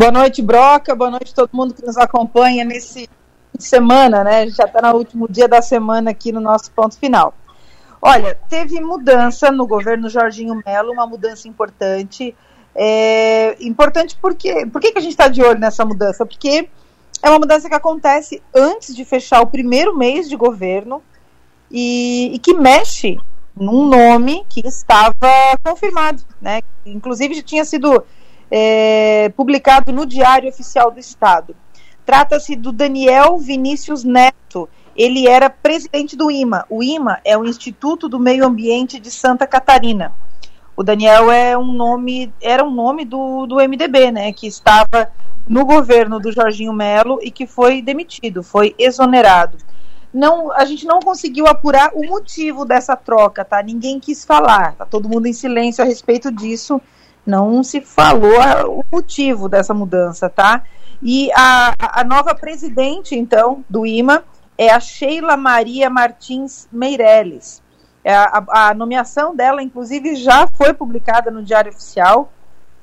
Boa 0.00 0.10
noite, 0.10 0.40
Broca. 0.40 0.94
Boa 0.94 1.10
noite 1.10 1.32
a 1.32 1.34
todo 1.34 1.50
mundo 1.52 1.74
que 1.74 1.84
nos 1.84 1.98
acompanha 1.98 2.64
nesse 2.64 3.06
semana, 3.58 4.24
né? 4.24 4.48
Já 4.48 4.64
está 4.64 4.80
no 4.80 4.96
último 4.96 5.28
dia 5.28 5.46
da 5.46 5.60
semana 5.60 6.12
aqui 6.12 6.32
no 6.32 6.40
nosso 6.40 6.70
ponto 6.70 6.96
final. 6.98 7.34
Olha, 8.00 8.34
teve 8.48 8.80
mudança 8.80 9.52
no 9.52 9.66
governo 9.66 10.08
Jorginho 10.08 10.58
Melo, 10.64 10.90
uma 10.90 11.06
mudança 11.06 11.46
importante. 11.46 12.34
É, 12.74 13.58
importante 13.60 14.16
porque. 14.22 14.64
Por 14.64 14.80
que, 14.80 14.90
que 14.90 14.98
a 14.98 15.02
gente 15.02 15.10
está 15.10 15.28
de 15.28 15.42
olho 15.42 15.60
nessa 15.60 15.84
mudança? 15.84 16.24
Porque 16.24 16.70
é 17.22 17.28
uma 17.28 17.38
mudança 17.38 17.68
que 17.68 17.74
acontece 17.74 18.42
antes 18.54 18.96
de 18.96 19.04
fechar 19.04 19.42
o 19.42 19.48
primeiro 19.48 19.94
mês 19.94 20.30
de 20.30 20.34
governo 20.34 21.02
e, 21.70 22.30
e 22.32 22.38
que 22.38 22.54
mexe 22.54 23.20
num 23.54 23.86
nome 23.86 24.46
que 24.48 24.66
estava 24.66 25.12
confirmado, 25.62 26.22
né? 26.40 26.62
Inclusive 26.86 27.34
já 27.34 27.42
tinha 27.42 27.66
sido 27.66 28.02
é, 28.50 29.28
publicado 29.36 29.92
no 29.92 30.04
Diário 30.04 30.48
Oficial 30.48 30.90
do 30.90 30.98
Estado. 30.98 31.54
Trata-se 32.04 32.56
do 32.56 32.72
Daniel 32.72 33.38
Vinícius 33.38 34.02
Neto. 34.02 34.68
Ele 34.96 35.28
era 35.28 35.48
presidente 35.48 36.16
do 36.16 36.30
IMA. 36.30 36.66
O 36.68 36.82
IMA 36.82 37.20
é 37.24 37.38
o 37.38 37.44
Instituto 37.44 38.08
do 38.08 38.18
Meio 38.18 38.44
Ambiente 38.44 38.98
de 38.98 39.10
Santa 39.10 39.46
Catarina. 39.46 40.12
O 40.76 40.82
Daniel 40.82 41.30
é 41.30 41.56
um 41.56 41.72
nome, 41.72 42.32
era 42.42 42.64
um 42.64 42.70
nome 42.70 43.04
do, 43.04 43.46
do 43.46 43.56
MDB, 43.56 44.10
né? 44.10 44.32
Que 44.32 44.46
estava 44.46 45.12
no 45.46 45.64
governo 45.64 46.18
do 46.18 46.32
Jorginho 46.32 46.72
Melo 46.72 47.18
e 47.22 47.30
que 47.30 47.46
foi 47.46 47.82
demitido, 47.82 48.42
foi 48.42 48.74
exonerado. 48.78 49.58
Não, 50.12 50.50
a 50.52 50.64
gente 50.64 50.86
não 50.86 50.98
conseguiu 51.00 51.46
apurar 51.46 51.92
o 51.94 52.04
motivo 52.04 52.64
dessa 52.64 52.96
troca, 52.96 53.44
tá? 53.44 53.62
Ninguém 53.62 54.00
quis 54.00 54.24
falar, 54.24 54.74
tá 54.74 54.84
todo 54.84 55.08
mundo 55.08 55.26
em 55.26 55.32
silêncio 55.32 55.84
a 55.84 55.86
respeito 55.86 56.32
disso 56.32 56.80
não 57.26 57.62
se 57.62 57.80
falou 57.80 58.80
o 58.80 58.84
motivo 58.90 59.48
dessa 59.48 59.74
mudança, 59.74 60.28
tá? 60.28 60.62
E 61.02 61.30
a, 61.32 61.72
a 61.78 62.04
nova 62.04 62.34
presidente, 62.34 63.14
então, 63.14 63.64
do 63.68 63.86
IMA 63.86 64.24
é 64.58 64.70
a 64.70 64.78
Sheila 64.78 65.36
Maria 65.36 65.88
Martins 65.88 66.68
Meirelles. 66.70 67.62
É, 68.04 68.14
a, 68.14 68.44
a, 68.48 68.74
nomeação 68.74 69.34
dela, 69.34 69.62
inclusive, 69.62 70.16
já 70.16 70.46
foi 70.54 70.74
publicada 70.74 71.30
no 71.30 71.42
Diário 71.42 71.70
Oficial 71.70 72.30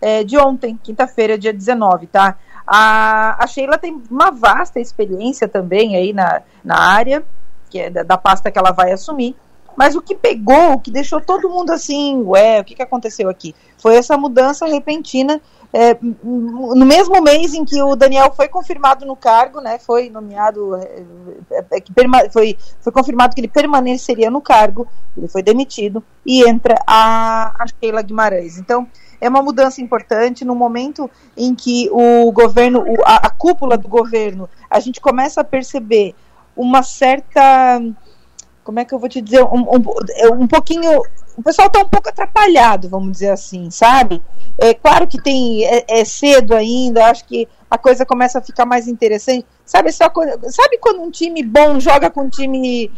é, 0.00 0.24
de 0.24 0.36
ontem, 0.38 0.78
quinta-feira, 0.82 1.38
dia 1.38 1.52
19, 1.52 2.06
tá? 2.06 2.36
A, 2.66 3.42
a 3.42 3.46
Sheila 3.46 3.78
tem 3.78 4.02
uma 4.10 4.30
vasta 4.30 4.80
experiência 4.80 5.48
também 5.48 5.96
aí 5.96 6.12
na, 6.12 6.42
na 6.64 6.78
área, 6.78 7.22
que 7.70 7.78
é 7.78 7.90
da, 7.90 8.02
da 8.02 8.18
pasta 8.18 8.50
que 8.50 8.58
ela 8.58 8.72
vai 8.72 8.92
assumir. 8.92 9.34
Mas 9.76 9.94
o 9.94 10.02
que 10.02 10.14
pegou, 10.14 10.72
o 10.72 10.78
que 10.78 10.90
deixou 10.90 11.20
todo 11.20 11.48
mundo 11.48 11.70
assim, 11.70 12.22
ué, 12.24 12.60
o 12.60 12.64
que, 12.64 12.74
que 12.74 12.82
aconteceu 12.82 13.28
aqui? 13.28 13.54
Foi 13.78 13.96
essa 13.96 14.16
mudança 14.16 14.66
repentina 14.66 15.40
é, 15.72 15.96
no 16.22 16.84
mesmo 16.84 17.20
mês 17.22 17.54
em 17.54 17.64
que 17.64 17.82
o 17.82 17.96
Daniel 17.96 18.30
foi 18.36 18.46
confirmado 18.46 19.06
no 19.06 19.16
cargo, 19.16 19.60
né, 19.60 19.78
foi 19.78 20.10
nomeado, 20.10 20.76
é, 20.76 21.02
é, 21.50 21.64
é 21.78 22.30
foi, 22.30 22.58
foi 22.80 22.92
confirmado 22.92 23.34
que 23.34 23.40
ele 23.40 23.48
permaneceria 23.48 24.30
no 24.30 24.42
cargo, 24.42 24.86
ele 25.16 25.28
foi 25.28 25.42
demitido, 25.42 26.04
e 26.26 26.46
entra 26.46 26.76
a, 26.86 27.54
a 27.58 27.66
Sheila 27.66 28.02
Guimarães. 28.02 28.58
Então, 28.58 28.86
é 29.18 29.28
uma 29.28 29.42
mudança 29.42 29.80
importante 29.80 30.44
no 30.44 30.54
momento 30.54 31.10
em 31.34 31.54
que 31.54 31.88
o 31.90 32.30
governo, 32.32 32.84
a, 33.04 33.28
a 33.28 33.30
cúpula 33.30 33.78
do 33.78 33.88
governo, 33.88 34.50
a 34.68 34.78
gente 34.78 35.00
começa 35.00 35.40
a 35.40 35.44
perceber 35.44 36.14
uma 36.54 36.82
certa 36.82 37.80
como 38.64 38.78
é 38.78 38.84
que 38.84 38.94
eu 38.94 38.98
vou 38.98 39.08
te 39.08 39.20
dizer, 39.20 39.42
um, 39.44 39.62
um, 39.62 40.42
um 40.42 40.46
pouquinho. 40.46 41.02
O 41.36 41.42
pessoal 41.42 41.68
está 41.68 41.80
um 41.80 41.88
pouco 41.88 42.08
atrapalhado, 42.08 42.88
vamos 42.88 43.12
dizer 43.12 43.30
assim, 43.30 43.70
sabe? 43.70 44.22
É 44.58 44.74
claro 44.74 45.06
que 45.06 45.20
tem 45.20 45.64
é, 45.64 45.84
é, 45.88 46.04
cedo 46.04 46.54
ainda, 46.54 47.06
acho 47.06 47.24
que 47.24 47.48
a 47.70 47.78
coisa 47.78 48.04
começa 48.04 48.38
a 48.38 48.42
ficar 48.42 48.66
mais 48.66 48.86
interessante. 48.86 49.46
Sabe, 49.64 49.90
coisa, 50.12 50.38
sabe 50.50 50.76
quando 50.76 51.00
um 51.00 51.10
time 51.10 51.42
bom 51.42 51.80
joga 51.80 52.10
com 52.10 52.24
um 52.24 52.28
time. 52.28 52.90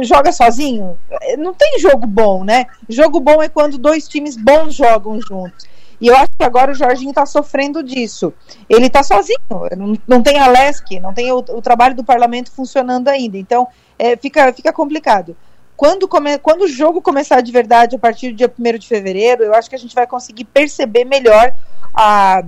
joga 0.00 0.32
sozinho? 0.32 0.96
Não 1.38 1.52
tem 1.52 1.78
jogo 1.78 2.06
bom, 2.06 2.42
né? 2.42 2.64
Jogo 2.88 3.20
bom 3.20 3.42
é 3.42 3.48
quando 3.48 3.76
dois 3.76 4.08
times 4.08 4.36
bons 4.36 4.74
jogam 4.74 5.20
juntos. 5.20 5.66
E 6.02 6.08
eu 6.08 6.16
acho 6.16 6.32
que 6.36 6.44
agora 6.44 6.72
o 6.72 6.74
Jorginho 6.74 7.10
está 7.10 7.24
sofrendo 7.24 7.80
disso. 7.80 8.34
Ele 8.68 8.86
está 8.86 9.04
sozinho, 9.04 9.38
não, 9.78 9.96
não 10.08 10.20
tem 10.20 10.36
a 10.36 10.48
LESC, 10.48 10.98
não 10.98 11.14
tem 11.14 11.30
o, 11.30 11.38
o, 11.38 11.62
trabalho 11.62 11.94
do 11.94 12.02
parlamento 12.02 12.50
funcionando 12.50 13.06
ainda. 13.06 13.38
Então, 13.38 13.68
é, 13.96 14.16
fica, 14.16 14.52
fica 14.52 14.72
complicado. 14.72 15.36
Quando, 15.76 16.08
come, 16.08 16.38
quando 16.38 16.62
o 16.62 16.68
jogo 16.68 17.00
começar 17.00 17.40
de 17.40 17.52
verdade, 17.52 17.94
a 17.94 18.00
partir 18.00 18.30
do 18.30 18.36
dia 18.36 18.52
1 18.58 18.78
de 18.78 18.88
fevereiro, 18.88 19.44
eu 19.44 19.54
acho 19.54 19.70
que 19.70 19.76
a 19.76 19.78
gente 19.78 19.94
vai 19.94 20.04
conseguir 20.04 20.44
perceber 20.44 21.04
melhor 21.04 21.54
a 21.94 22.42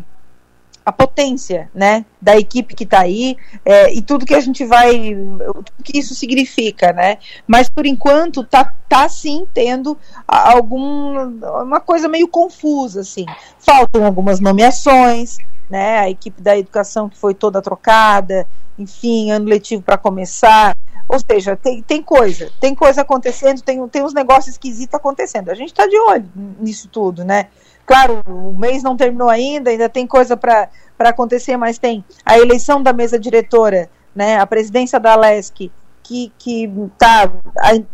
a 0.85 0.93
potência 0.93 1.71
né, 1.75 2.05
da 2.21 2.37
equipe 2.37 2.75
que 2.75 2.85
está 2.85 3.01
aí 3.01 3.37
é, 3.65 3.93
e 3.93 4.03
tudo 4.03 4.27
que 4.27 4.35
a 4.35 4.41
gente 4.41 4.65
vai, 4.67 5.15
tudo 5.15 5.83
que 5.83 5.99
isso 5.99 6.15
significa, 6.15 6.93
né? 6.93 7.19
Mas 7.47 7.69
por 7.69 7.87
enquanto 7.87 8.45
tá, 8.45 8.75
tá 8.89 9.09
sim 9.09 9.47
tendo 9.55 9.97
algum 10.29 11.41
uma 11.63 11.81
coisa 11.81 12.07
meio 12.07 12.29
confusa 12.29 13.01
assim. 13.01 13.25
Faltam 13.59 14.05
algumas 14.05 14.41
nomeações, 14.41 15.39
né? 15.71 16.01
A 16.01 16.11
equipe 16.11 16.43
da 16.43 16.57
educação 16.57 17.09
que 17.09 17.17
foi 17.17 17.33
toda 17.33 17.63
trocada, 17.63 18.47
enfim, 18.79 19.31
ano 19.31 19.47
letivo 19.47 19.83
para 19.83 19.97
começar. 19.97 20.74
Ou 21.15 21.21
seja, 21.21 21.55
tem, 21.55 21.81
tem 21.81 22.03
coisa, 22.03 22.51
tem 22.61 22.75
coisa 22.75 23.03
acontecendo, 23.03 23.63
tem, 23.63 23.87
tem 23.87 24.03
uns 24.03 24.13
negócios 24.13 24.55
esquisitos 24.55 24.95
acontecendo. 24.95 25.49
A 25.49 25.55
gente 25.55 25.69
está 25.69 25.87
de 25.87 25.97
olho 25.97 26.29
nisso 26.59 26.89
tudo, 26.89 27.25
né? 27.25 27.47
Claro, 27.87 28.21
o 28.27 28.53
mês 28.53 28.83
não 28.83 28.97
terminou 28.97 29.29
ainda, 29.29 29.71
ainda 29.71 29.89
tem 29.89 30.09
coisa 30.09 30.37
para 30.37 30.69
acontecer, 30.99 31.57
mas 31.57 31.79
tem 31.79 32.05
a 32.27 32.37
eleição 32.37 32.83
da 32.83 32.93
mesa 32.93 33.17
diretora, 33.17 33.89
né, 34.13 34.39
a 34.39 34.47
presidência 34.47 34.99
da 34.99 35.15
LESC, 35.15 35.71
que, 36.03 36.33
que 36.37 36.69
tá, 36.99 37.31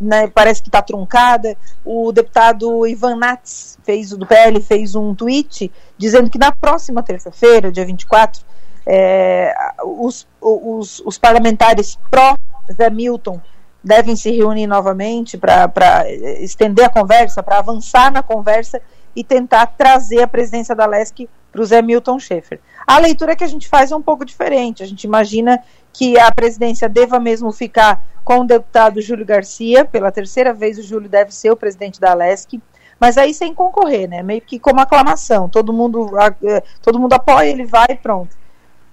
né, 0.00 0.28
parece 0.28 0.62
que 0.62 0.68
está 0.68 0.80
truncada. 0.80 1.54
O 1.84 2.10
deputado 2.12 2.86
Ivan 2.86 3.16
Nats, 3.16 3.78
fez, 3.84 4.10
do 4.10 4.26
PL, 4.26 4.62
fez 4.62 4.94
um 4.94 5.14
tweet 5.14 5.70
dizendo 5.98 6.30
que 6.30 6.38
na 6.38 6.52
próxima 6.52 7.02
terça-feira, 7.02 7.70
dia 7.70 7.84
24, 7.84 8.42
é, 8.86 9.54
os, 9.84 10.26
os, 10.40 11.02
os 11.04 11.18
parlamentares 11.18 11.98
pró-Zé 12.70 12.90
Milton 12.90 13.40
devem 13.82 14.14
se 14.14 14.30
reunir 14.30 14.66
novamente 14.66 15.38
para 15.38 16.04
estender 16.40 16.84
a 16.84 16.90
conversa, 16.90 17.42
para 17.42 17.58
avançar 17.58 18.12
na 18.12 18.22
conversa 18.22 18.80
e 19.16 19.24
tentar 19.24 19.66
trazer 19.66 20.22
a 20.22 20.28
presidência 20.28 20.74
da 20.74 20.86
LESC 20.86 21.28
para 21.50 21.62
o 21.62 21.64
Zé 21.64 21.82
Milton 21.82 22.18
Schaefer. 22.18 22.60
A 22.86 22.98
leitura 22.98 23.34
que 23.34 23.42
a 23.42 23.48
gente 23.48 23.68
faz 23.68 23.90
é 23.90 23.96
um 23.96 24.02
pouco 24.02 24.24
diferente. 24.24 24.82
A 24.82 24.86
gente 24.86 25.04
imagina 25.04 25.60
que 25.92 26.18
a 26.18 26.30
presidência 26.32 26.88
deva 26.88 27.18
mesmo 27.18 27.50
ficar 27.50 28.04
com 28.22 28.40
o 28.40 28.46
deputado 28.46 29.00
Júlio 29.00 29.26
Garcia. 29.26 29.84
Pela 29.84 30.12
terceira 30.12 30.52
vez, 30.52 30.78
o 30.78 30.82
Júlio 30.82 31.08
deve 31.08 31.34
ser 31.34 31.50
o 31.50 31.56
presidente 31.56 32.00
da 32.00 32.14
LESC. 32.14 32.60
Mas 33.00 33.16
aí 33.16 33.34
sem 33.34 33.54
concorrer, 33.54 34.08
né? 34.08 34.22
Meio 34.22 34.42
que 34.42 34.60
como 34.60 34.78
aclamação. 34.78 35.48
Todo 35.48 35.72
mundo, 35.72 36.10
eh, 36.44 36.62
todo 36.82 37.00
mundo 37.00 37.14
apoia, 37.14 37.48
ele 37.48 37.64
vai 37.64 37.86
e 37.90 37.96
pronto. 37.96 38.36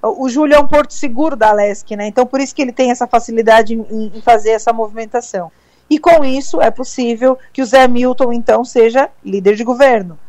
O 0.02 0.30
Júlio 0.30 0.56
é 0.56 0.60
um 0.60 0.68
porto 0.68 0.94
seguro 0.94 1.36
da 1.36 1.52
LESC, 1.52 1.96
né? 1.96 2.08
Então 2.08 2.26
por 2.26 2.40
isso 2.40 2.54
que 2.54 2.62
ele 2.62 2.72
tem 2.72 2.92
essa 2.92 3.08
facilidade 3.08 3.74
em, 3.74 4.12
em 4.16 4.22
fazer 4.22 4.52
essa 4.52 4.72
movimentação. 4.72 5.52
E 5.90 5.98
com 5.98 6.24
isso 6.24 6.62
é 6.62 6.70
possível 6.70 7.38
que 7.54 7.62
o 7.62 7.66
Zé 7.66 7.88
Milton, 7.88 8.34
então, 8.34 8.64
seja 8.66 9.10
líder 9.24 9.56
de 9.56 9.64
governo. 9.64 10.20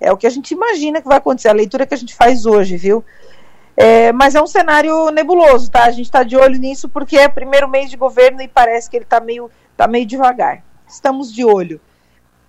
É 0.00 0.12
o 0.12 0.16
que 0.16 0.26
a 0.26 0.30
gente 0.30 0.52
imagina 0.52 1.02
que 1.02 1.08
vai 1.08 1.18
acontecer, 1.18 1.48
a 1.48 1.52
leitura 1.52 1.86
que 1.86 1.94
a 1.94 1.96
gente 1.96 2.14
faz 2.14 2.46
hoje, 2.46 2.76
viu? 2.76 3.04
É, 3.76 4.12
mas 4.12 4.34
é 4.34 4.42
um 4.42 4.46
cenário 4.46 5.10
nebuloso, 5.10 5.70
tá? 5.70 5.84
A 5.84 5.90
gente 5.90 6.06
está 6.06 6.22
de 6.22 6.36
olho 6.36 6.58
nisso 6.58 6.88
porque 6.88 7.16
é 7.16 7.28
primeiro 7.28 7.68
mês 7.68 7.90
de 7.90 7.96
governo 7.96 8.40
e 8.42 8.48
parece 8.48 8.88
que 8.88 8.96
ele 8.96 9.04
está 9.04 9.20
meio, 9.20 9.50
tá 9.76 9.86
meio 9.86 10.06
devagar. 10.06 10.62
Estamos 10.86 11.32
de 11.32 11.44
olho. 11.44 11.80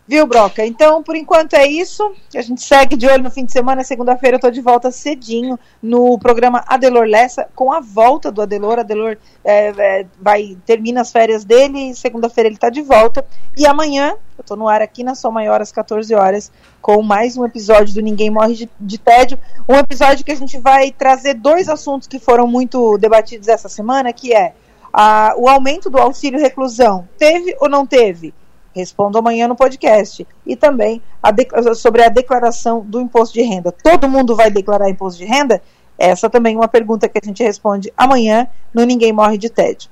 Viu, 0.10 0.26
Broca? 0.26 0.66
Então, 0.66 1.04
por 1.04 1.16
enquanto 1.16 1.54
é 1.54 1.68
isso. 1.68 2.16
A 2.36 2.42
gente 2.42 2.64
segue 2.64 2.98
de 2.98 3.06
olho 3.06 3.22
no 3.22 3.30
fim 3.30 3.46
de 3.46 3.52
semana. 3.52 3.84
Segunda-feira 3.84 4.34
eu 4.34 4.38
estou 4.40 4.50
de 4.50 4.60
volta 4.60 4.90
cedinho 4.90 5.60
no 5.84 6.18
programa 6.18 6.64
Adelor 6.66 7.06
Lessa, 7.06 7.48
com 7.54 7.72
a 7.72 7.80
volta 7.80 8.32
do 8.32 8.42
Adelor. 8.42 8.80
Adelor 8.80 9.18
é, 9.46 9.68
é, 9.68 10.06
vai, 10.20 10.58
termina 10.66 11.02
as 11.02 11.12
férias 11.12 11.46
dele, 11.46 11.94
segunda-feira 11.94 12.48
ele 12.48 12.56
está 12.56 12.72
de 12.72 12.82
volta. 12.82 13.24
E 13.56 13.68
amanhã, 13.68 14.16
eu 14.36 14.42
estou 14.42 14.58
no 14.58 14.68
ar 14.68 14.82
aqui 14.82 15.04
na 15.04 15.14
Som 15.14 15.30
Maior 15.30 15.62
às 15.62 15.72
14 15.72 16.12
horas, 16.16 16.52
com 16.82 17.04
mais 17.04 17.38
um 17.38 17.46
episódio 17.46 17.94
do 17.94 18.02
Ninguém 18.02 18.32
Morre 18.32 18.56
de, 18.56 18.70
de 18.82 18.98
Tédio. 18.98 19.38
Um 19.70 19.76
episódio 19.76 20.26
que 20.26 20.32
a 20.32 20.36
gente 20.36 20.58
vai 20.58 20.92
trazer 20.92 21.36
dois 21.36 21.70
assuntos 21.70 22.08
que 22.08 22.18
foram 22.18 22.48
muito 22.48 22.98
debatidos 22.98 23.48
essa 23.48 23.70
semana, 23.70 24.12
que 24.12 24.34
é 24.34 24.56
a, 24.92 25.36
o 25.38 25.48
aumento 25.48 25.88
do 25.88 26.00
auxílio 26.00 26.40
reclusão. 26.40 27.08
Teve 27.16 27.56
ou 27.60 27.70
não 27.70 27.86
teve? 27.86 28.34
Respondo 28.76 29.18
amanhã 29.18 29.48
no 29.48 29.56
podcast. 29.56 30.28
E 30.46 30.56
também 30.56 31.02
a 31.22 31.32
sobre 31.76 32.04
a 32.04 32.10
declaração 32.10 32.82
do 32.82 33.02
imposto 33.02 33.34
de 33.34 33.42
renda. 33.42 33.72
Todo 33.72 34.10
mundo 34.10 34.36
vai 34.36 34.50
declarar 34.50 34.90
imposto 34.90 35.20
de 35.20 35.26
renda? 35.26 35.62
Essa 35.98 36.30
também 36.30 36.56
é 36.56 36.58
uma 36.58 36.68
pergunta 36.68 37.10
que 37.10 37.20
a 37.22 37.26
gente 37.26 37.44
responde 37.44 37.92
amanhã 37.98 38.48
no 38.74 38.86
Ninguém 38.86 39.12
Morre 39.12 39.38
de 39.38 39.50
TED. 39.50 39.90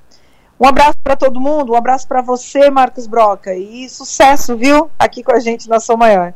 Um 0.60 0.66
abraço 0.66 0.98
para 1.04 1.16
todo 1.16 1.40
mundo, 1.40 1.74
um 1.74 1.76
abraço 1.76 2.08
para 2.08 2.22
você, 2.22 2.70
Marcos 2.70 3.06
Broca, 3.06 3.54
e 3.54 3.88
sucesso, 3.90 4.58
viu? 4.58 4.90
Aqui 4.98 5.22
com 5.22 5.32
a 5.32 5.40
gente 5.40 5.70
na 5.70 5.80
Sou 5.80 5.98
Maior. 5.98 6.34